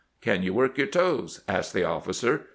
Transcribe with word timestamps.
'Can 0.21 0.41
you 0.41 0.55
work 0.55 0.79
your 0.79 0.87
toes?' 0.87 1.41
asked 1.47 1.73
the 1.73 1.83
of&cer. 1.83 2.47